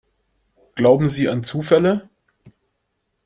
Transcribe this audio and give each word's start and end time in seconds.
Glauben 0.73 1.09
Sie 1.09 1.29
an 1.29 1.43
Zufälle? 1.43 2.09